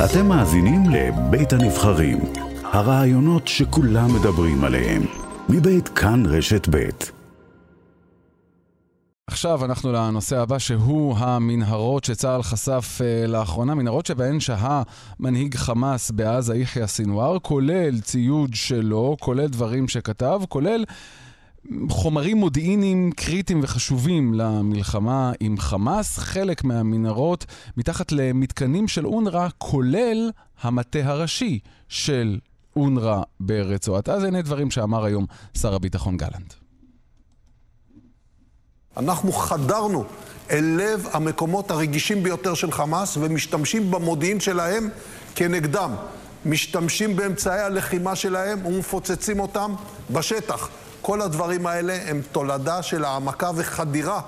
[0.00, 2.18] אתם מאזינים לבית הנבחרים,
[2.64, 5.02] הרעיונות שכולם מדברים עליהם,
[5.48, 7.12] מבית כאן רשת בית.
[9.26, 14.82] עכשיו אנחנו לנושא הבא שהוא המנהרות שצה"ל חשף uh, לאחרונה, מנהרות שבהן שהה
[15.20, 20.84] מנהיג חמאס בעזה יחיא סינואר, כולל ציוד שלו, כולל דברים שכתב, כולל
[21.88, 26.18] חומרים מודיעיניים קריטיים וחשובים למלחמה עם חמאס.
[26.18, 30.30] חלק מהמנהרות מתחת למתקנים של אונר"א, כולל
[30.60, 31.58] המטה הראשי
[31.88, 32.38] של
[32.76, 34.26] אונר"א ברצועת עזה.
[34.26, 35.26] הנה דברים שאמר היום
[35.58, 36.54] שר הביטחון גלנט.
[38.96, 40.04] אנחנו חדרנו
[40.50, 44.88] אל לב המקומות הרגישים ביותר של חמאס ומשתמשים במודיעין שלהם
[45.34, 45.94] כנגדם.
[46.46, 49.74] משתמשים באמצעי הלחימה שלהם ומפוצצים אותם
[50.10, 50.68] בשטח.
[51.02, 54.20] כל הדברים האלה הם תולדה של העמקה וחדירה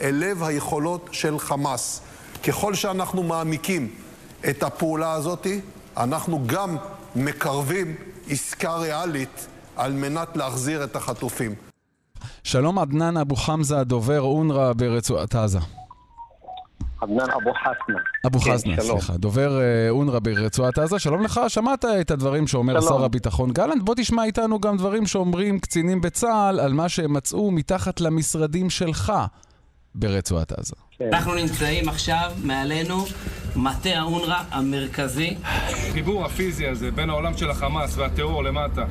[0.00, 2.00] אל לב היכולות של חמאס.
[2.46, 3.88] ככל שאנחנו מעמיקים
[4.50, 5.46] את הפעולה הזאת,
[5.96, 6.76] אנחנו גם
[7.16, 7.94] מקרבים
[8.28, 11.54] עסקה ריאלית על מנת להחזיר את החטופים.
[12.44, 15.58] שלום עדנאן אבו חמזה, דובר אונר"א ברצועת עזה.
[17.00, 17.98] עדנאן אבו חסנה.
[18.26, 19.00] אבו כן, חסנה, שלום.
[19.00, 19.16] סליחה.
[19.16, 20.98] דובר אה, אונר"א ברצועת עזה.
[20.98, 22.98] שלום לך, שמעת את הדברים שאומר שלום.
[22.98, 23.82] שר הביטחון גלנט.
[23.82, 29.12] בוא תשמע איתנו גם דברים שאומרים קצינים בצה"ל על מה שהם מצאו מתחת למשרדים שלך
[29.94, 30.74] ברצועת עזה.
[31.12, 33.04] אנחנו נמצאים עכשיו מעלינו
[33.56, 35.36] מטה האונר"א המרכזי.
[35.42, 38.84] החיבור הפיזי הזה בין העולם של החמאס והטרור למטה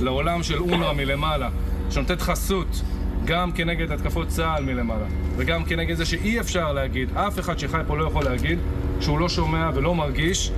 [0.00, 1.48] לעולם של אונר"א מלמעלה,
[1.90, 2.82] שנותנת חסות
[3.24, 7.96] גם כנגד התקפות צה"ל מלמעלה וגם כנגד זה שאי אפשר להגיד, אף אחד שחי פה
[7.96, 8.58] לא יכול להגיד
[9.00, 10.52] שהוא לא שומע ולא מרגיש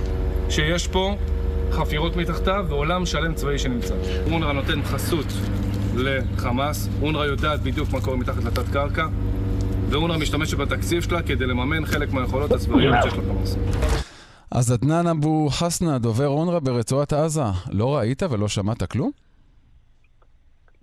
[0.49, 1.15] שיש פה
[1.71, 3.93] חפירות מתחתיו ועולם שלם צבאי שנמצא.
[4.31, 5.25] אונר"א נותן חסות
[5.95, 9.07] לחמאס, אונר"א יודעת בדיוק מה קורה מתחת לתת קרקע
[9.89, 13.55] ואונר"א משתמשת בתקציב שלה כדי לממן חלק מהיכולות הצבאיות שיש לחמאס.
[14.51, 19.11] אז עדנאן אבו חסנה, דובר אונר"א ברצועת עזה, לא ראית ולא שמעת כלום?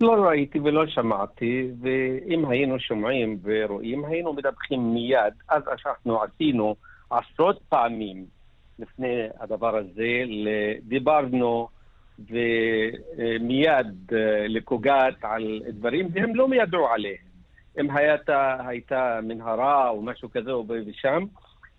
[0.01, 5.33] לא ראיתי ולא שמעתי, ואם היינו שומעים ורואים, היינו מדווחים מיד.
[5.49, 6.75] אז אנחנו עשינו
[7.09, 8.25] עשרות פעמים
[8.79, 10.23] לפני הדבר הזה,
[10.81, 11.67] דיברנו
[12.19, 17.25] ומיד אה, לקוגת על דברים, והם לא ידעו עליהם.
[17.79, 21.23] אם הייתה, הייתה מנהרה או משהו כזה או ושם,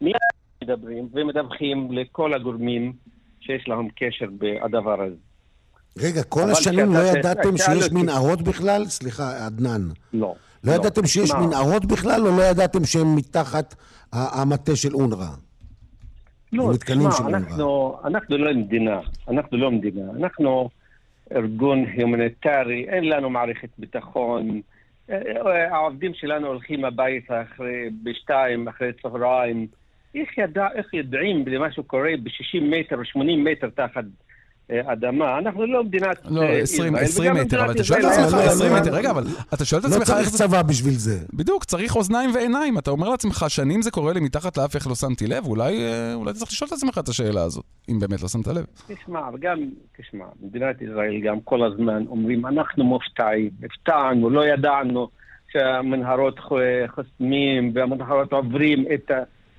[0.00, 0.16] מיד
[0.62, 2.92] מדברים ומדווחים לכל הגורמים
[3.40, 5.25] שיש להם קשר בדבר הזה.
[5.98, 7.92] רגע, כל השנים לא ידעתם שיש.
[7.92, 8.84] מנהרות בכלל?
[8.84, 9.80] סליחה, עדנאן.
[10.12, 10.34] לא.
[10.64, 13.74] לא ידעתם שיש מנהרות בכלל, או לא ידעתם שהם מתחת
[14.12, 15.26] המטה של אונר"א?
[16.52, 17.36] לא, תשמע, אונר"א.
[17.36, 20.68] אנחנו, אנחנו לא מדינה, אנחנו לא מדינה, אנחנו
[21.32, 24.60] ארגון הומניטרי, אין לנו מערכת ביטחון.
[25.10, 29.66] אה, אה, העובדים שלנו הולכים הביתה אחרי, בשתיים, אחרי צהריים.
[30.14, 34.04] איך, ידע, איך יודעים למה שקורה ב-60 מטר או 80 מטר תחת
[34.70, 35.38] אדמה?
[35.38, 38.34] אנחנו לא מדינת לא, אה, 20 ישראל, 20 וגם מטר, אבל אתה שואל את עצמך,
[38.34, 38.80] אין לה 20 זמן.
[38.80, 40.38] מטר, רגע, אבל אתה שואל את לא עצמך צריך איך זה...
[40.38, 41.18] צבא בשביל זה.
[41.34, 42.78] בדיוק, צריך אוזניים ועיניים.
[42.78, 45.46] אתה אומר לעצמך, שנים זה קורה לי מתחת לאף, איך לא שמתי לב?
[45.46, 48.64] אולי אה, אתה צריך לשאול את עצמך את השאלה הזאת, אם באמת לא שמת לב.
[48.86, 49.58] תשמע, וגם,
[49.98, 55.08] תשמע, מדינת ישראל גם כל הזמן אומרים, אנחנו מופתעים, הפתענו, לא ידענו
[55.52, 56.38] שהמנהרות
[56.94, 59.10] חוסמים והמנהרות עוברים את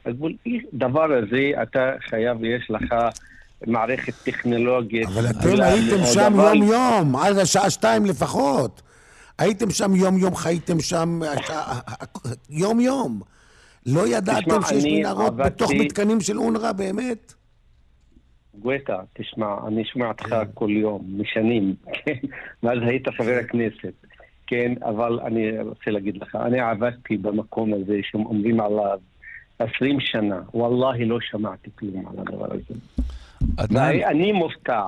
[0.06, 0.34] הגבול.
[0.74, 2.95] דבר הזה, אתה חייב, יש לך
[3.68, 5.07] מערכת טכנולוגית.
[5.07, 8.81] אבל אתם הייתם מאוד, שם אבל- יום-יום, עד השעה שתיים לפחות.
[9.40, 11.79] הייתם שם יום-יום, חייתם שם השעה-
[12.50, 13.22] יום-יום.
[13.85, 17.34] לא ידעתם שיש אני מנהרות עבדתי- בתוך מתקנים של אונר"א באמת?
[18.59, 21.75] גואטה, תשמע, אני שומע אותך כל יום, משנים,
[22.06, 22.13] כן?
[22.63, 23.94] מאז היית חבר הכנסת,
[24.47, 24.74] כן?
[24.85, 29.00] אבל אני רוצה להגיד לך, אני עבדתי במקום הזה שאומרים עליו
[29.59, 32.79] 20 שנה, וואללה לא שמעתי כלום על הדבר הזה.
[33.57, 34.81] עדנאן, אני מופתע,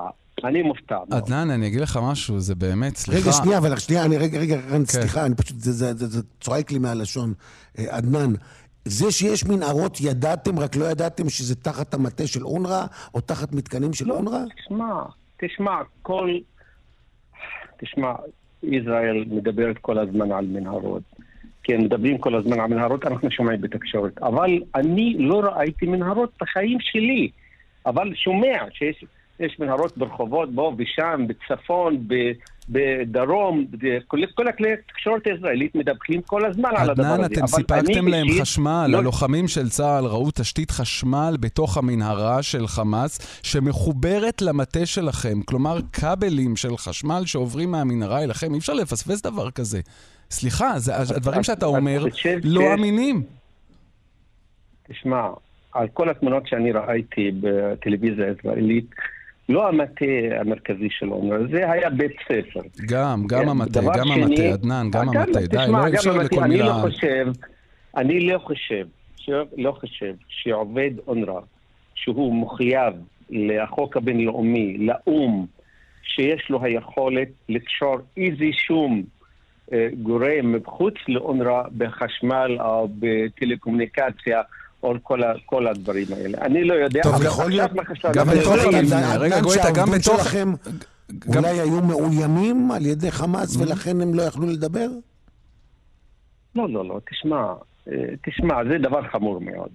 [0.44, 0.98] אני מופתע.
[1.10, 3.20] עדנאן, אני אגיד לך משהו, זה באמת, סליחה.
[3.22, 4.84] רגע, שנייה, אבל שנייה, אני רגע, רגע, רן, כן.
[4.84, 7.32] סליחה, אני פשוט, זה- זה זה- זה צועק לי מהלשון.
[7.78, 8.32] אה, עדנאן,
[8.84, 13.92] זה שיש מנהרות ידעתם, רק לא ידעתם שזה תחת המטה של אונר"א, או תחת מתקנים
[13.92, 14.38] של אונר"א?
[14.64, 15.02] תשמע,
[15.40, 16.30] תשמע, כל...
[17.80, 18.12] תשמע,
[18.62, 21.02] ישראל מדברת כל הזמן על מנהרות.
[21.62, 24.18] כן, מדברים כל הזמן על מנהרות, אנחנו שומעים בתקשורת.
[24.22, 27.30] אבל אני לא ראיתי מנהרות בחיים שלי.
[27.86, 29.04] אבל שומע שיש
[29.40, 32.14] יש מנהרות ברחובות, פה ושם, בצפון, ב,
[32.68, 33.66] בדרום,
[34.08, 37.14] כל, כל הכלי התקשורת הישראלית מדווחים כל הזמן על הדבר הזה.
[37.14, 42.42] עדנאן, אתם סיפקתם להם אישית חשמל, לא- הלוחמים של צה"ל ראו תשתית חשמל בתוך המנהרה
[42.42, 49.22] של חמאס, שמחוברת למטה שלכם, כלומר כבלים של חשמל שעוברים מהמנהרה אליכם, אי אפשר לפספס
[49.22, 49.80] דבר כזה.
[50.30, 52.04] סליחה, זה, הדברים שאתה אתה אומר
[52.44, 53.22] לא אמינים.
[54.88, 55.28] תשמע,
[55.72, 58.86] על כל התמונות שאני ראיתי בטלוויזיה הישראלית,
[59.48, 60.04] לא המטה
[60.40, 62.60] המרכזי של אונר"א, זה היה בית ספר.
[62.86, 65.40] גם, גם כן, המטה, גם שני- המטה, עדנן, גם אה, המטה.
[65.40, 66.66] די, לא אפשר לכל אני מילה...
[66.66, 67.26] לא חושב,
[67.96, 68.86] אני לא חושב,
[69.56, 71.40] לא חושב שעובד אונר"א,
[71.94, 72.94] שהוא מחויב
[73.30, 75.46] לחוק הבינלאומי, לאו"ם,
[76.02, 79.02] שיש לו היכולת לקשור איזה שום
[79.72, 84.42] אה, גורם מחוץ לאונר"א בחשמל או בטלקומוניקציה
[84.82, 86.38] או כל, ה, כל הדברים האלה.
[86.42, 87.70] אני לא יודע, טוב, אבל יכול להיות-?
[88.14, 88.78] גם יודע.
[88.78, 89.16] המבנה.
[89.16, 90.52] רגע, גואטה, גם בתוך- שלכם
[91.18, 94.88] גם- אולי היו מאוימים על ידי חמאס ולכן הם לא יכלו לדבר?
[96.54, 97.42] לא, לא, לא, תשמע,
[97.88, 97.94] אה,
[98.26, 99.68] תשמע, זה דבר חמור מאוד.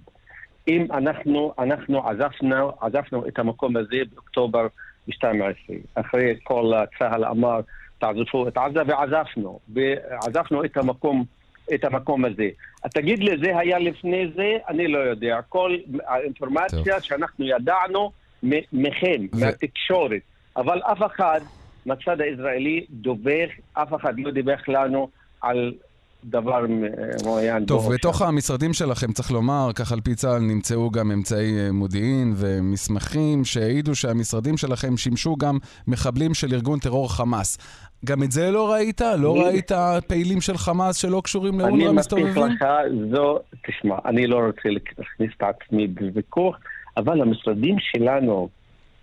[0.68, 4.66] אם אנחנו, אנחנו עזבנו, עזבנו את המקום הזה באוקטובר
[5.10, 5.52] 12,
[5.94, 7.60] אחרי כל צה"ל אמר,
[7.98, 11.24] תעזבו את עזה, ועזבנו, ועזבנו את המקום,
[11.74, 12.48] את המקום הזה.
[12.94, 14.56] תגיד לי, זה היה לפני זה?
[14.68, 15.40] אני לא יודע.
[15.48, 15.76] כל
[16.06, 18.10] האינפורמציה שאנחנו ידענו
[18.72, 20.20] מכם, ו- מהתקשורת,
[20.56, 21.40] אבל אף אחד
[21.86, 25.08] מהצד הישראלי דובר, אף אחד לא דיווח לנו
[25.40, 25.72] על
[26.24, 26.64] דבר
[27.24, 27.64] מעוין.
[27.64, 28.24] טוב, בו בתוך שם.
[28.24, 33.94] המשרדים שלכם, צריך לומר, כך על פי צה"ל נמצאו גם אמצעי אה, מודיעין ומסמכים שהעידו
[33.94, 37.58] שהמשרדים שלכם שימשו גם מחבלים של ארגון טרור חמאס.
[38.04, 39.00] גם את זה לא ראית?
[39.00, 39.72] לא אני- ראית
[40.06, 42.52] פעילים של חמאס שלא קשורים אני לאונר"א מבטיח מסתובבים?
[42.52, 42.64] לך,
[43.14, 46.58] זו, תשמע, אני לא רוצה להכניס את עצמי בוויכוח,
[46.96, 48.48] אבל המשרדים שלנו,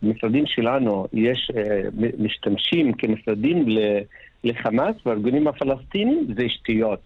[0.04, 1.82] המשרדים שלנו, יש, אה,
[2.20, 3.66] משתמשים כמשרדים
[4.44, 7.00] לחמאס והארגונים הפלסטינים, זה שטויות.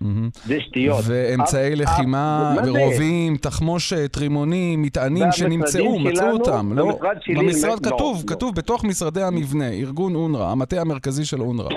[0.00, 0.30] מהמם.
[0.46, 1.04] זה שטויות.
[1.06, 2.54] ואמצעי לחימה?
[2.68, 6.72] רובים, תחמושת, רימונים, מטענים שנמצאו, מצאו אותם.
[6.72, 8.34] לא, במשרד שלי, במשרד לא, כתוב, לא.
[8.34, 11.74] כתוב בתוך משרדי המבנה, ארגון אונר"א, המטה המרכזי של אונר"א.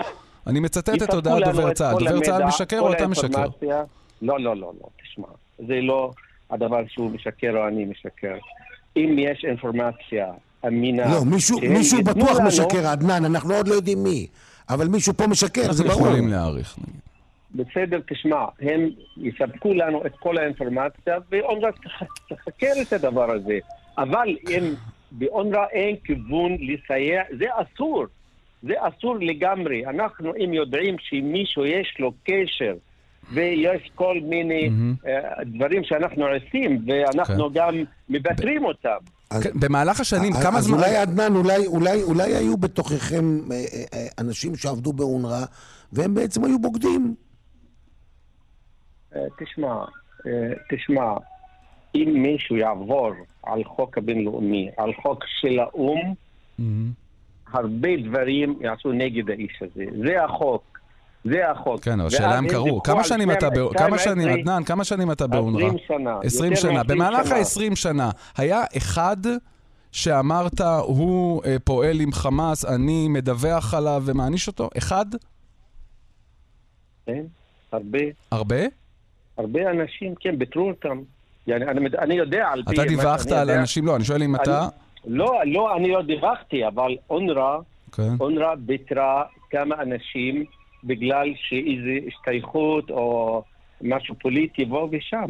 [0.47, 1.99] אני מצטט את הודעת דובר צה"ל.
[1.99, 3.45] דובר צה"ל משקר או אתה משקר?
[4.21, 5.27] לא, לא, לא, לא, תשמע.
[5.67, 6.11] זה לא
[6.51, 8.35] הדבר שהוא משקר או אני משקר.
[8.97, 10.25] אם יש אינפורמציה
[10.67, 11.11] אמינה...
[11.11, 11.25] לא,
[11.61, 14.27] מישהו בטוח משקר, עדנן, אנחנו עוד לא יודעים מי.
[14.69, 16.07] אבל מישהו פה משקר, זה אנחנו ברור.
[16.07, 16.75] יכולים להעריך.
[16.87, 17.08] נגיד.
[17.55, 22.03] בסדר, תשמע, הם יספקו לנו את כל האינפורמציה, ואונר"א תח-
[22.35, 23.57] תחקר את הדבר הזה.
[23.97, 24.63] אבל אם
[25.11, 28.05] באונר"א אין כיוון לסייע, זה אסור.
[28.63, 29.85] זה אסור לגמרי.
[29.85, 32.73] אנחנו, אם יודעים שמישהו יש לו קשר,
[33.33, 34.95] ויש כל מיני מהמם.
[35.07, 37.75] אה, דברים שאנחנו עושים, ואנחנו גם
[38.09, 38.97] מבקרים אותם.
[39.31, 40.77] אז- כן, במהלך השנים, אז- כמה זמן...
[40.77, 43.63] אז אולי עדנן, אולי, אולי, אולי היו בתוככם אה, אה,
[43.93, 45.45] אה, אנשים שעבדו באונר"א,
[45.93, 47.15] והם בעצם היו בוגדים.
[49.15, 49.85] אה, תשמע,
[50.27, 50.31] אה,
[50.71, 51.13] תשמע,
[51.95, 53.11] אם מישהו יעבור
[53.43, 56.13] על חוק הבינלאומי, על חוק של האו"ם,
[56.59, 56.91] מהמם.
[57.53, 59.83] הרבה דברים יעשו נגד האיש הזה.
[60.05, 60.79] זה החוק.
[61.23, 61.81] זה החוק.
[61.81, 62.83] כן, אבל השאלה הם קרו.
[62.83, 63.53] כמה שנים אתה ב...
[63.53, 65.65] 12, כמה שנים, 12, עדנן, כמה שנים אתה באונר"א?
[65.65, 66.19] 20 שנה.
[66.23, 66.83] 20 יותר שנה.
[66.83, 67.37] מ-20 במהלך שנה.
[67.37, 69.17] ה-20 שנה, היה אחד
[69.91, 74.69] שאמרת, הוא אה, פועל עם חמאס, אני מדווח עליו ומעניש אותו?
[74.77, 75.05] אחד?
[77.05, 77.23] כן,
[77.71, 77.99] הרבה,
[78.31, 78.61] הרבה?
[79.38, 81.00] הרבה אנשים, כן, ביטרו אותם.
[81.46, 82.74] يعني, אני, מד- אני יודע על פי...
[82.74, 83.60] אתה מה דיווחת שאני על יודע.
[83.60, 84.68] אנשים, לא, אני שואל אם אתה...
[85.06, 87.58] לא, לא, אני לא דיווחתי, אבל אונר"א,
[87.92, 88.12] כן.
[88.20, 90.44] אונר"א ביטרה כמה אנשים
[90.84, 93.42] בגלל שאיזו השתייכות או
[93.82, 95.26] משהו פוליטי פה ושם.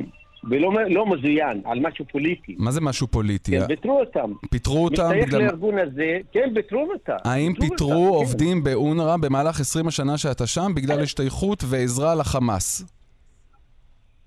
[0.51, 2.55] ולא לא מזוין, על משהו פוליטי.
[2.59, 3.61] מה זה משהו פוליטי?
[3.61, 4.33] כן, ביטרו אותם.
[4.51, 5.43] פיטרו אותם משתייך בגלל...
[5.43, 7.17] לארגון הזה, כן, ביטרו אותם.
[7.25, 8.15] האם ביטרו פיטרו אותם, כן.
[8.15, 12.85] עובדים באונר"א במהלך 20 השנה שאתה שם בגלל השתייכות ועזרה לחמאס?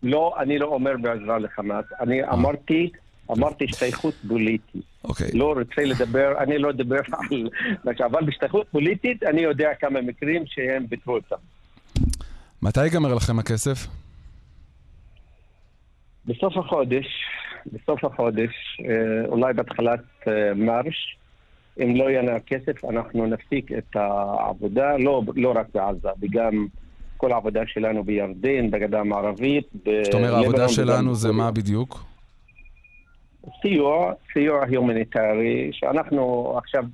[0.03, 1.85] לא, אני לא אומר בעזרה לחמאס.
[2.01, 2.91] אני אמרתי,
[3.31, 4.83] אמרתי השתייכות פוליטית.
[5.05, 5.31] אוקיי.
[5.35, 7.49] לא רוצה לדבר, אני לא אדבר על...
[8.07, 11.37] אבל בהשתייכות פוליטית אני יודע כמה מקרים שהם ביטרו אותם.
[12.63, 13.87] מתי ייגמר לכם הכסף?
[16.27, 17.07] בסוף החודש,
[17.67, 21.17] בסוף החודש, אה, אולי בהתחלת אה, מרש,
[21.83, 26.67] אם לא יהיה לנו כסף, אנחנו נפסיק את העבודה, לא, לא רק בעזה, וגם
[27.23, 29.69] כל העבודה שלנו בירדן, בגדה המערבית.
[30.05, 31.33] זאת אומרת, העבודה שלנו זה.
[31.33, 32.05] מה בדיוק?
[33.62, 36.85] סיוע, סיוע הומניטרי, שאנחנו עכשיו,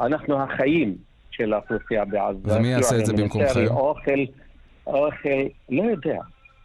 [0.00, 0.96] אנחנו החיים
[1.30, 2.58] של האוכלוסייה בעזה.
[2.58, 3.66] ומי יעשה את זה במקומכם?
[3.70, 4.24] אוכל,
[4.86, 5.28] אוכל,
[5.68, 6.20] לא יודע,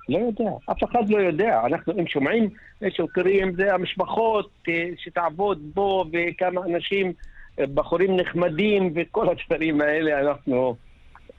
[0.10, 1.62] לא יודע, אף אחד לא יודע.
[1.66, 2.50] אנחנו, אם שומעים
[2.90, 7.14] שקוראים, זה המשפחות אה, שתעבוד בו, וכמה אנשים,
[7.60, 10.76] אה, בחורים נחמדים, וכל הדברים האלה, אנחנו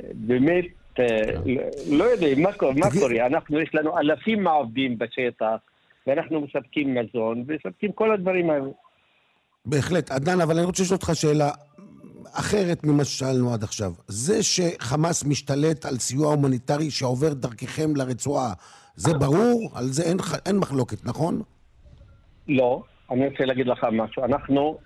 [0.00, 0.64] אה, באמת
[1.46, 3.26] לא- לא יודעים מה קורה, מה קורה.
[3.26, 5.56] אנחנו, יש לנו אלפים מהעובדים בשטח.
[6.06, 8.68] ואנחנו מספקים מזון, ומספקים כל הדברים האלה.
[9.66, 10.10] בהחלט.
[10.10, 11.50] עדנן, אבל אני רוצה לשאול אותך שאלה
[12.32, 13.92] אחרת ממה ששאלנו עד עכשיו.
[14.08, 18.52] זה שחמאס משתלט על סיוע הומניטרי שעובר דרככם לרצועה,
[18.96, 19.70] זה ברור?
[19.74, 21.42] על זה אין, אין מחלוקת, נכון?
[22.48, 24.24] לא, אני רוצה להגיד לך משהו.
[24.24, 24.78] אנחנו,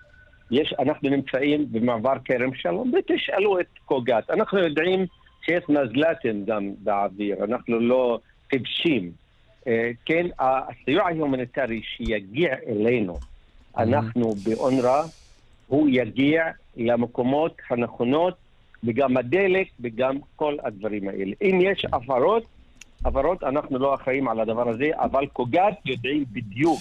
[0.51, 4.31] יש, אנחנו נמצאים במעבר כרם שלום, ותשאלו את COGAT.
[4.31, 5.07] אנחנו יודעים
[5.49, 8.19] שיש מזל"טים גם באוויר, אנחנו לא
[8.51, 9.11] טיפשים.
[9.67, 13.19] אה, כן, הסיוע ההומניטרי שיגיע אלינו,
[13.79, 15.03] אנחנו באונר"א,
[15.67, 16.45] הוא יגיע
[16.77, 18.35] למקומות הנכונות,
[18.85, 21.33] וגם הדלק וגם כל הדברים האלה.
[21.43, 22.43] אם יש הפרות,
[23.05, 26.81] הפרות, אנחנו לא אחראים על הדבר הזה, אבל COGAT יודעים בדיוק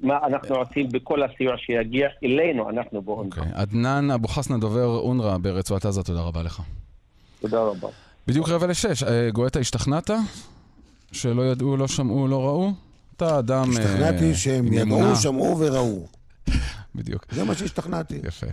[0.00, 3.38] מה אנחנו עושים בכל הסיוע שיגיע אלינו, אנחנו באונר"א.
[3.40, 3.52] אוקיי.
[3.54, 6.62] עדנאן אבו חסנה, דובר אונר"א ברצועת עזה, תודה רבה לך.
[7.42, 7.88] תודה רבה.
[8.26, 9.02] בדיוק רבע לשש.
[9.02, 10.10] אה, גואטה, השתכנעת?
[11.12, 12.72] שלא ידעו, לא שמעו, לא ראו?
[13.16, 13.64] אתה אדם...
[13.76, 15.16] אה, השתכנעתי שהם ידעו.
[15.16, 16.06] שמעו וראו.
[16.94, 17.26] בדיוק.
[17.30, 18.20] זה מה שהשתכנעתי.
[18.24, 18.46] יפה.